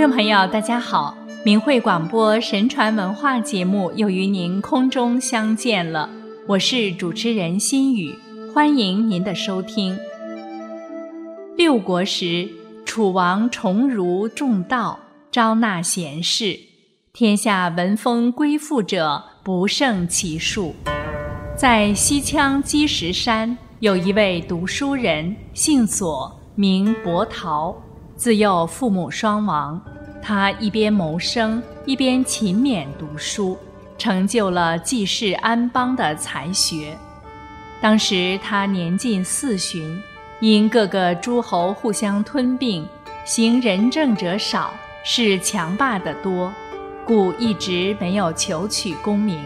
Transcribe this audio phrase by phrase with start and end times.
[0.00, 1.14] 众朋友，大家好！
[1.44, 6.08] 明慧广播神传文化节目又与您空中相见了，
[6.46, 8.18] 我是主持人心雨，
[8.54, 9.94] 欢迎您的收听。
[11.54, 12.48] 六国时，
[12.86, 14.98] 楚王崇儒重道，
[15.30, 16.58] 招纳贤士，
[17.12, 20.74] 天下闻风归附者不胜其数。
[21.54, 27.76] 在西羌积石山，有一位读书人，姓左，名伯陶。
[28.20, 29.80] 自幼父母双亡，
[30.20, 33.56] 他一边谋生，一边勤勉读书，
[33.96, 36.94] 成就了济世安邦的才学。
[37.80, 39.98] 当时他年近四旬，
[40.38, 42.86] 因各个诸侯互相吞并，
[43.24, 46.52] 行仁政者少，是强霸的多，
[47.06, 49.42] 故一直没有求取功名。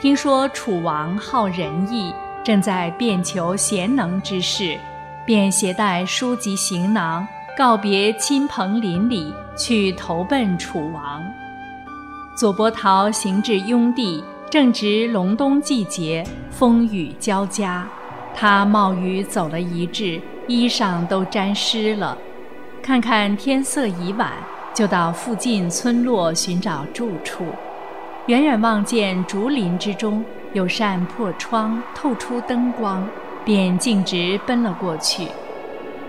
[0.00, 4.78] 听说楚王好仁义，正在遍求贤能之士，
[5.26, 7.28] 便携带书籍行囊。
[7.60, 11.22] 告别亲朋邻里，去投奔楚王。
[12.34, 17.86] 左伯桃行至雍地，正值隆冬季节，风雨交加。
[18.34, 22.16] 他冒雨走了一日，衣裳都沾湿了。
[22.82, 24.32] 看看天色已晚，
[24.72, 27.44] 就到附近村落寻找住处。
[28.24, 30.24] 远远望见竹林之中
[30.54, 33.06] 有扇破窗，透出灯光，
[33.44, 35.28] 便径直奔了过去。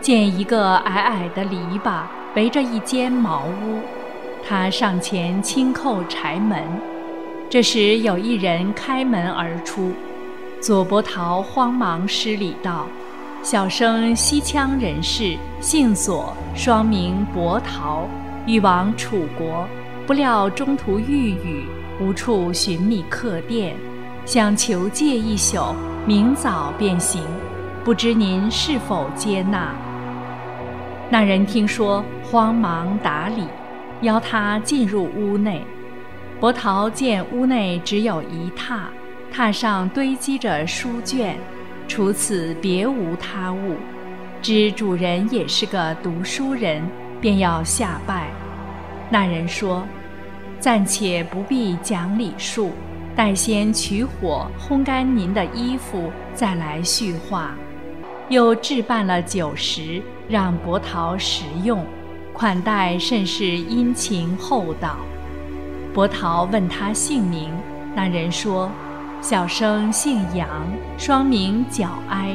[0.02, 2.02] 见一个矮矮的篱笆
[2.36, 3.80] 围着一间茅屋，
[4.44, 6.60] 他上前轻叩柴门。
[7.48, 9.92] 这时有一人开门而出，
[10.60, 12.88] 左伯桃慌忙施礼道
[13.44, 18.08] ：“小生西羌人士，姓左，双名伯桃，
[18.48, 19.68] 欲往楚国，
[20.08, 21.66] 不料中途遇雨，
[22.00, 23.76] 无处寻觅客店，
[24.26, 25.76] 想求借一宿，
[26.08, 27.22] 明早便行，
[27.84, 29.76] 不知您是否接纳？”
[31.14, 33.46] 那人听说，慌忙打理，
[34.00, 35.62] 邀他进入屋内。
[36.40, 38.84] 伯桃见屋内只有一榻，
[39.30, 41.36] 榻上堆积着书卷，
[41.86, 43.76] 除此别无他物。
[44.42, 46.82] 知主人也是个读书人，
[47.20, 48.30] 便要下拜。
[49.10, 49.86] 那人说
[50.62, 52.72] ：“暂且不必讲礼数，
[53.18, 57.54] 待先取火烘干您的衣服，再来叙话。”
[58.30, 60.02] 又置办了酒食。
[60.32, 61.86] 让伯桃食用，
[62.32, 64.96] 款待甚是殷勤厚道。
[65.94, 67.52] 伯桃问他姓名，
[67.94, 68.72] 那人说
[69.20, 70.48] ：“小生姓杨，
[70.98, 72.34] 双名皎哀。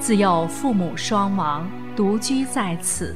[0.00, 1.64] 自幼父母双亡，
[1.94, 3.14] 独居在此。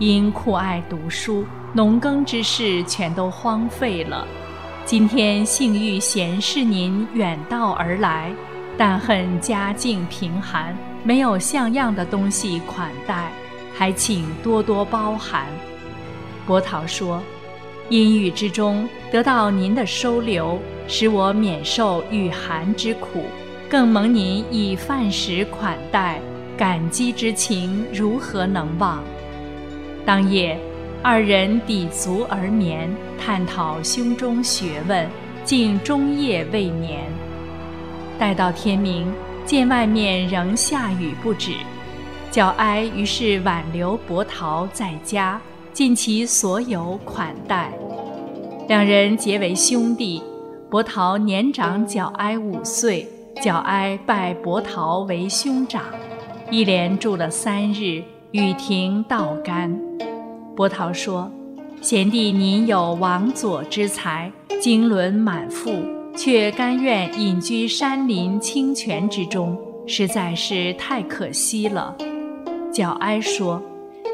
[0.00, 4.26] 因酷爱读书，农耕之事全都荒废了。
[4.84, 8.32] 今天幸遇贤士您远道而来，
[8.76, 13.30] 但恨家境贫寒，没有像样的东西款待。”
[13.78, 15.46] 还请多多包涵。
[16.44, 17.22] 波涛说
[17.90, 20.58] ：“阴雨之中得到您的收留，
[20.88, 23.22] 使我免受雨寒之苦，
[23.70, 26.20] 更蒙您以饭食款待，
[26.56, 29.00] 感激之情如何能忘？”
[30.04, 30.58] 当夜，
[31.00, 35.08] 二人抵足而眠，探讨胸中学问，
[35.44, 37.04] 竟终夜未眠。
[38.18, 39.06] 待到天明，
[39.46, 41.52] 见外面仍下雨不止。
[42.30, 45.40] 皎哀于是挽留伯桃在家，
[45.72, 47.72] 尽其所有款待，
[48.68, 50.22] 两人结为兄弟。
[50.70, 55.82] 伯桃年长皎哀五岁，皎哀拜伯桃为兄长。
[56.50, 58.02] 一连住了三日，
[58.32, 59.74] 雨停道干。
[60.54, 61.30] 伯桃说
[61.80, 65.72] ：“贤弟您有王佐之才，经纶满腹，
[66.14, 71.96] 却甘愿隐居山林清泉之中，实在是太可惜了。”
[72.72, 73.62] 角哀说：“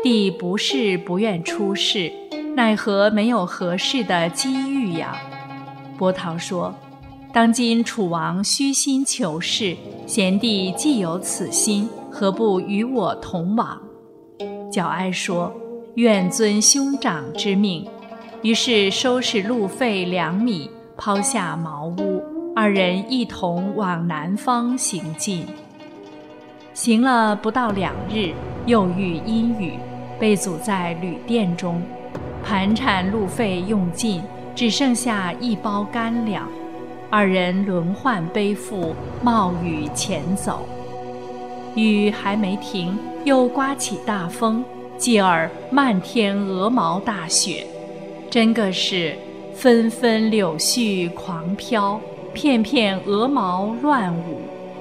[0.03, 2.13] 弟不是不愿出仕，
[2.55, 5.17] 奈何没有合适的机遇呀？”
[5.99, 6.75] 伯桃说
[7.33, 9.77] ：“当今楚王虚心求是，
[10.07, 13.81] 贤弟既有此心，何不与我同往？”
[14.71, 15.53] 角哀说
[15.97, 17.87] ：“愿遵兄长之命。”
[18.43, 22.23] 于是收拾路费两米，抛下茅屋，
[22.55, 25.47] 二人一同往南方行进。
[26.75, 28.35] 行了不到两日，
[28.67, 29.75] 又遇阴雨，
[30.19, 31.83] 被阻在旅店中，
[32.43, 34.23] 盘缠路费用尽，
[34.55, 36.49] 只剩下一包干粮。
[37.11, 40.67] 二人轮换背负，冒雨前走。
[41.75, 44.65] 雨还没停，又刮起大风，
[44.97, 47.67] 继而漫天鹅毛大雪，
[48.31, 49.15] 真个是
[49.55, 52.01] 纷纷柳絮狂飘，
[52.33, 54.41] 片片鹅毛乱舞，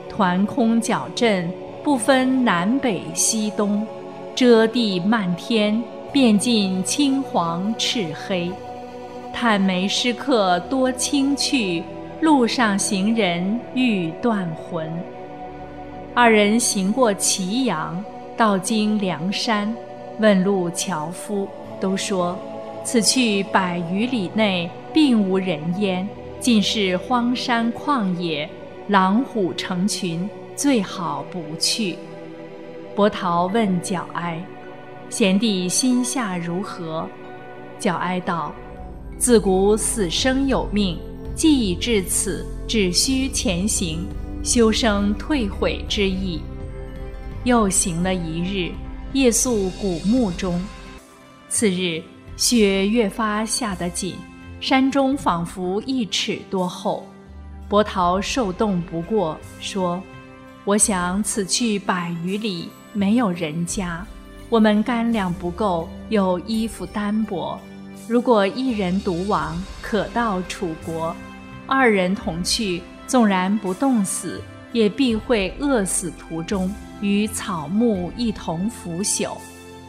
[0.10, 1.52] 团空搅阵。
[1.84, 3.86] 不分南北西东，
[4.34, 5.84] 遮地漫天，
[6.14, 8.50] 遍尽青黄赤黑。
[9.34, 11.84] 探梅诗客多轻去，
[12.22, 14.90] 路上行人欲断魂。
[16.14, 18.02] 二人行过祁阳，
[18.38, 19.76] 到经梁山，
[20.20, 21.46] 问路樵夫，
[21.82, 22.38] 都说
[22.86, 26.08] 此去百余里内并无人烟，
[26.40, 28.50] 尽是荒山旷野，
[28.88, 31.98] 狼虎成群，最好不去。
[32.96, 34.44] 伯桃问角哀
[35.10, 37.08] ：“贤弟心下如何？”
[37.80, 38.54] 角哀道
[39.18, 40.98] ：“自古死生有命，
[41.36, 44.06] 既已至此，只需前行，
[44.44, 46.42] 休生退悔之意。”
[47.46, 48.72] 又行了一日，
[49.12, 50.62] 夜宿古墓中。
[51.50, 52.02] 次日，
[52.38, 54.16] 雪越发下得紧，
[54.62, 57.06] 山中仿佛一尺多厚。
[57.68, 60.02] 伯桃受冻不过，说
[60.66, 64.06] ：“我想此去百余里。”没有人家，
[64.50, 67.60] 我们干粮不够，又衣服单薄。
[68.08, 71.12] 如果一人独往，可到楚国；
[71.66, 74.40] 二人同去，纵然不冻死，
[74.72, 76.72] 也必会饿死途中，
[77.02, 79.38] 与草木一同腐朽。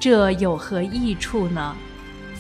[0.01, 1.77] 这有何益处呢？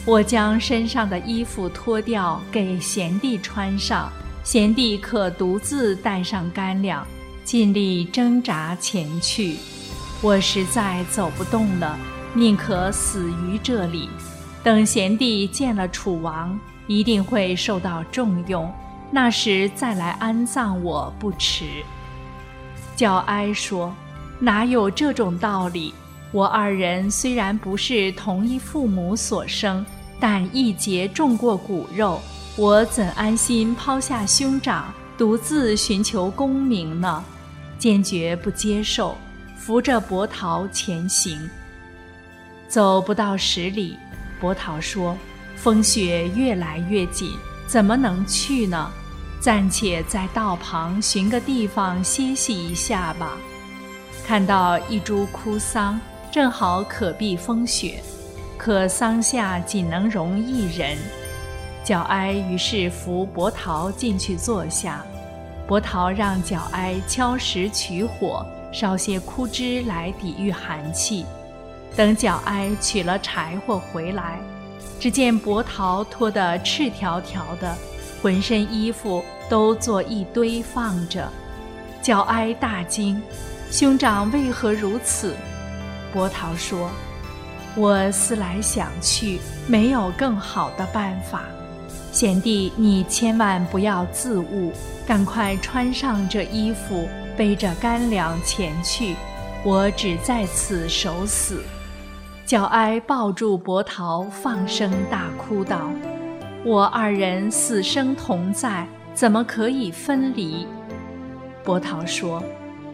[0.06, 4.10] 我将身上的衣服脱掉，给贤弟穿上，
[4.42, 7.06] 贤弟可独自带上干粮，
[7.44, 9.56] 尽力挣扎前去。
[10.22, 11.98] 我实在走不动了，
[12.32, 14.08] 宁可死于这里。
[14.62, 18.72] 等贤弟见了楚王，一定会受到重用，
[19.10, 21.66] 那时再来安葬我不迟。
[22.96, 23.94] 焦哀说
[24.40, 25.92] ：“哪有这种道理？
[26.32, 29.84] 我二人虽然不是同一父母所生，
[30.18, 32.20] 但一节种过骨肉，
[32.56, 37.22] 我怎安心抛下兄长，独自寻求功名呢？
[37.78, 39.16] 坚决不接受。”
[39.56, 41.48] 扶着伯桃前行，
[42.68, 43.96] 走不到十里，
[44.38, 45.16] 伯桃说
[45.56, 47.30] ：“风雪越来越紧，
[47.66, 48.90] 怎么能去呢？
[49.40, 53.38] 暂且在道旁寻个地方歇息一下吧。”
[54.26, 55.98] 看到一株枯桑，
[56.30, 58.02] 正好可避风雪，
[58.58, 60.98] 可桑下仅能容一人。
[61.82, 65.02] 角哀于是扶伯桃进去坐下，
[65.66, 68.46] 伯桃让角哀敲石取火。
[68.72, 71.24] 烧些枯枝来抵御寒气，
[71.94, 74.40] 等角哀取了柴火回来，
[74.98, 77.72] 只见伯桃脱得赤条条的，
[78.20, 81.28] 浑身衣服都做一堆放着。
[82.02, 83.22] 角哀大惊
[83.70, 85.36] ：“兄长为何如此？”
[86.12, 86.90] 伯桃说
[87.78, 89.38] ：“我思来想去，
[89.68, 91.44] 没有更好的办法。
[92.14, 94.70] 贤弟，你千万不要自误，
[95.04, 99.16] 赶快穿上这衣服。”背着干粮前去，
[99.64, 101.64] 我只在此守死。
[102.46, 105.90] 角哀抱住伯桃，放声大哭道
[106.64, 110.64] ：“我二人死生同在，怎么可以分离？”
[111.64, 112.40] 伯桃说：“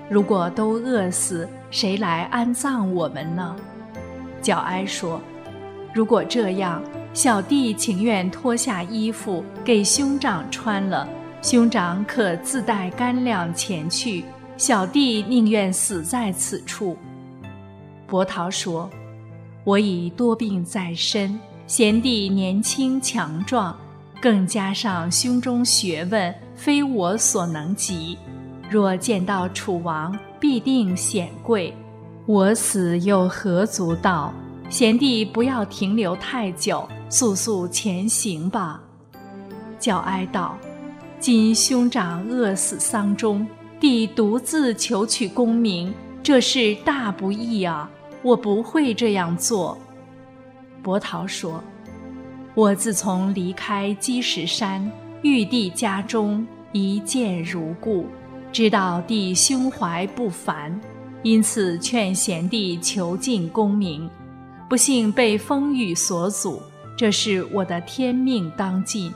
[0.08, 3.54] 如果都饿死，谁来安葬我们呢？”
[4.40, 5.20] 角哀说
[5.92, 11.08] ：“如果这样，小弟情愿脱下衣服给兄长穿了。”
[11.42, 14.24] 兄长可自带干粮前去，
[14.58, 16.96] 小弟宁愿死在此处。
[18.06, 18.90] 伯桃说
[19.64, 23.74] ：“我已多病在身，贤弟年轻强壮，
[24.20, 28.18] 更加上胸中学问非我所能及。
[28.68, 31.74] 若见到楚王，必定显贵。
[32.26, 34.30] 我死又何足道？
[34.68, 38.80] 贤弟不要停留太久，速速前行吧。”
[39.78, 40.56] 叫哀道。
[41.18, 43.46] 今兄长饿死丧中，
[43.78, 47.90] 弟独自求取功名，这是大不义啊！
[48.22, 49.76] 我不会这样做。
[50.82, 51.62] 伯桃说
[52.56, 54.90] ：“我自从离开积石山，
[55.20, 58.06] 玉帝家中一见如故，
[58.50, 60.80] 知道弟胸怀不凡，
[61.22, 64.08] 因此劝贤弟求进功名。
[64.70, 66.62] 不幸被风雨所阻，
[67.00, 69.10] 这是我的天命当尽。”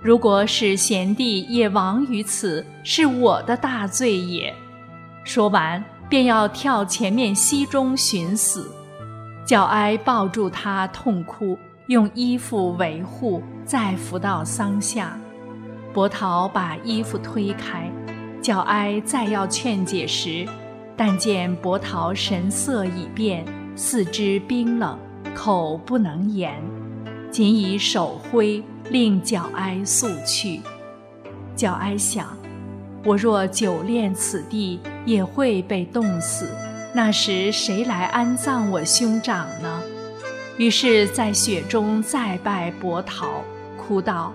[0.00, 4.54] 如果使贤弟也亡于此，是我的大罪也。
[5.22, 8.74] 说完，便要跳前面溪中寻死。
[9.44, 11.58] 角哀抱住他痛哭，
[11.88, 15.20] 用衣服维护，再扶到桑下。
[15.92, 17.92] 伯桃把衣服推开，
[18.40, 20.48] 角哀再要劝解时，
[20.96, 23.44] 但见伯桃神色已变，
[23.76, 24.98] 四肢冰冷，
[25.34, 26.54] 口不能言，
[27.30, 28.62] 仅以手挥。
[28.90, 30.60] 令角哀速去。
[31.54, 32.36] 角哀想：
[33.04, 36.50] 我若久恋此地，也会被冻死。
[36.92, 39.80] 那时谁来安葬我兄长呢？
[40.56, 43.44] 于是，在雪中再拜伯桃，
[43.76, 44.32] 哭道：“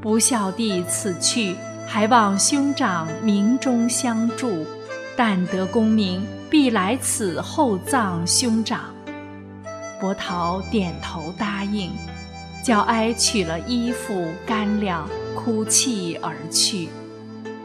[0.00, 4.64] 不孝弟此去，还望兄长冥中相助。
[5.16, 8.94] 但得功名，必来此厚葬兄长。”
[10.00, 11.90] 伯桃点头答应，
[12.62, 16.88] 角哀取了衣服干粮，哭泣而去。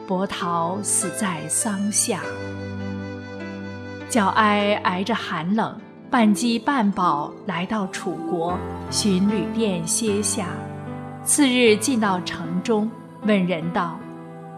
[0.07, 2.21] 伯桃死在桑下。
[4.09, 5.75] 角哀挨着寒冷。
[6.09, 8.55] 半饥半饱，来到楚国，
[8.91, 10.45] 寻旅店歇下。
[11.23, 12.87] 次日进到城中，
[13.23, 13.97] 问人道：“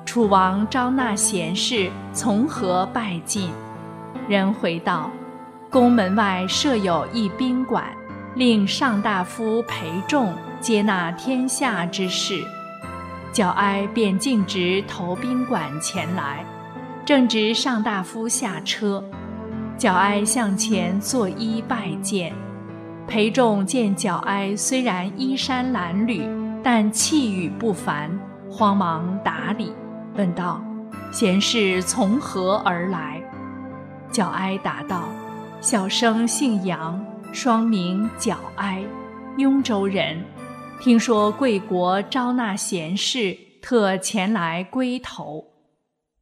[0.06, 3.52] 楚王招纳贤士，从何拜进？”
[4.28, 5.10] 人回道
[5.72, 7.86] ：“宫门外设有一宾馆，
[8.36, 12.44] 令上大夫陪仲接纳天下之士。”
[13.34, 16.46] 角哀便径直投宾馆前来，
[17.06, 19.04] 正值上大夫下车。
[19.78, 22.34] 角哀向前作揖拜见，
[23.06, 26.26] 裴仲见角哀虽然衣衫褴褛，
[26.64, 28.10] 但气宇不凡，
[28.50, 29.74] 慌忙答礼，
[30.16, 30.64] 问道
[31.12, 33.22] ：“贤士从何而来？”
[34.10, 35.04] 角哀答道
[35.60, 37.05] ：“小生姓杨，
[37.36, 38.82] 双名角哀，
[39.38, 40.24] 雍州人。
[40.80, 45.44] 听说贵国招纳贤士，特前来归投。”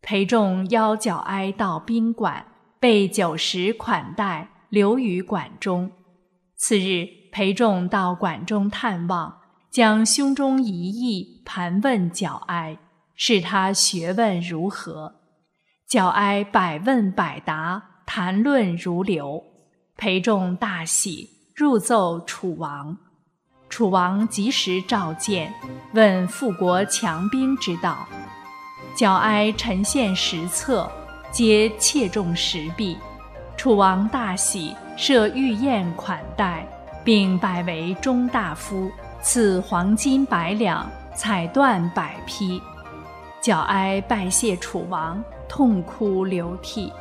[0.01, 2.43] 裴仲邀角哀到宾馆。
[2.79, 5.89] 备酒食款待，留于馆中。
[6.57, 9.37] 次日，裴仲到馆中探望，
[9.69, 12.77] 将胸中疑义盘问角哀，
[13.15, 15.13] 试他学问如何。
[15.87, 19.52] 角哀百问百答，谈论如流。
[19.97, 22.97] 裴仲大喜，入奏楚王。
[23.69, 25.53] 楚王及时召见，
[25.93, 28.07] 问复国强兵之道。
[28.95, 30.91] 角哀陈现实策。
[31.31, 32.95] 皆切中时弊，
[33.57, 36.63] 楚王大喜，设御宴款待，
[37.03, 42.61] 并拜为中大夫，赐黄金百两，彩缎百匹。
[43.41, 46.93] 角哀拜谢楚王，痛哭流涕。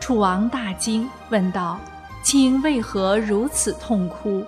[0.00, 1.78] 楚王大惊，问道
[2.24, 4.44] ：“卿为何如此痛哭？”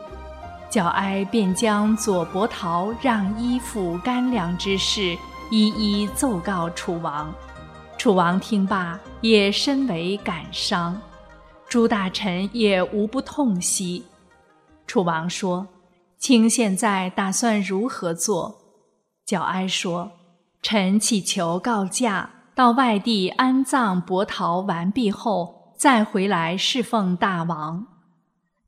[0.68, 5.16] 角哀便将左伯桃让衣服干粮之事
[5.50, 7.33] 一一奏告楚王。
[7.97, 11.00] 楚王听罢，也深为感伤，
[11.68, 14.04] 诸大臣也无不痛惜。
[14.87, 15.66] 楚王说
[16.18, 18.54] ：“卿现在打算如何做？”
[19.25, 20.11] 角哀说
[20.62, 27.87] ：“臣祈求告假，到外地安葬伯桃完毕后，再回来侍奉大王。”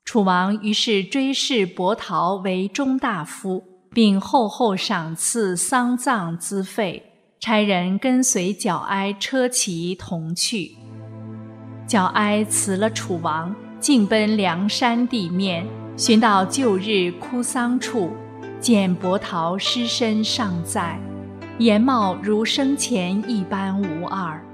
[0.05, 3.63] 楚王于是追谥伯陶为中大夫，
[3.93, 7.05] 并厚厚赏赐丧葬资费。
[7.41, 10.77] 差人跟随角哀车骑同去。
[11.87, 15.65] 角哀辞了楚王，径奔梁山地面，
[15.97, 18.11] 寻到旧日哭丧处，
[18.61, 20.99] 见伯桃尸身尚在，
[21.59, 24.45] 颜貌如生前一般无二。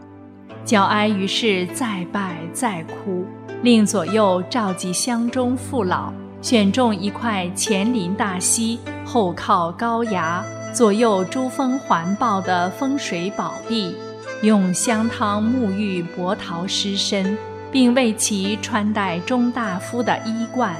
[0.64, 3.26] 角哀于是再拜再哭，
[3.62, 10.42] 令左右召集乡中父老，选中一块前临大溪，后靠高崖。
[10.72, 13.94] 左右珠峰环抱的风水宝地，
[14.42, 17.36] 用香汤沐浴伯桃尸身，
[17.70, 20.74] 并为其穿戴中大夫的衣冠，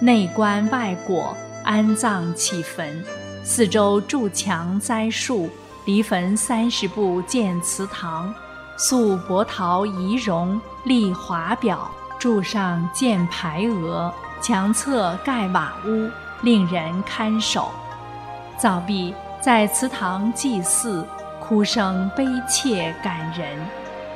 [0.00, 3.04] 内棺外椁，安葬起坟。
[3.42, 5.50] 四周筑墙栽树，
[5.84, 8.34] 离坟三十步建祠堂，
[8.76, 16.10] 塑伯桃仪容，立华表，柱上建牌额，墙侧盖瓦屋，
[16.42, 17.70] 令人看守。
[18.58, 19.14] 造毕。
[19.38, 21.06] 在祠堂祭祀，
[21.38, 23.46] 哭声悲切感人，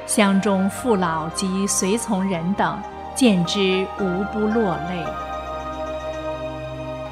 [0.04, 2.76] 乡中父老及随从人等
[3.14, 5.06] 见之无不落泪。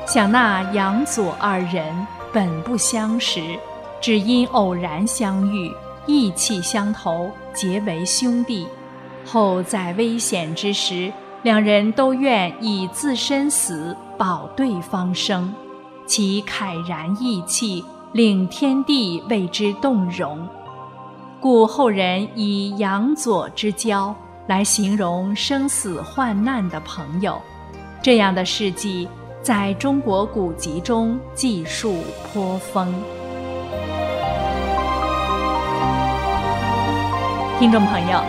[0.04, 1.94] 想那杨左二人
[2.32, 3.40] 本不相识，
[4.00, 5.72] 只因偶然相遇，
[6.08, 8.66] 意气相投，结为兄弟。
[9.24, 11.12] 后在危险之时，
[11.44, 15.54] 两人都愿以自身死保对方生，
[16.04, 17.84] 其慨然义气。
[18.14, 20.48] 令天地为之动容，
[21.42, 27.38] 故后人以杨左之交来形容生死患难的朋友。
[28.00, 29.06] 这样的事迹
[29.42, 32.94] 在中国古籍中记述颇丰。
[37.58, 38.22] 听众朋友，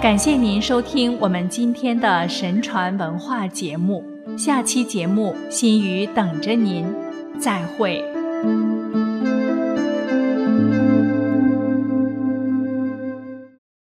[0.00, 4.04] 感谢您收听我们今天的神传文化节目。
[4.38, 6.86] 下期节目，心语等着您，
[7.36, 8.04] 再会。